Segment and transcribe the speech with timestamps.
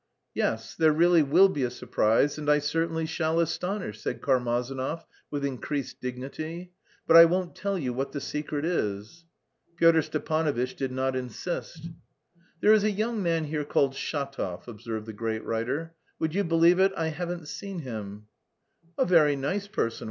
[0.33, 5.45] "Yes, there really will be a surprise and I certainly shall astonish..." said Karmazinov with
[5.45, 6.71] increased dignity.
[7.05, 9.25] "But I won't tell you what the secret is."
[9.77, 11.89] Pyotr Stepanovitch did not insist.
[12.61, 15.93] "There is a young man here called Shatov," observed the great writer.
[16.17, 18.25] "Would you believe it, I haven't seen him."
[18.97, 19.99] "A very nice person.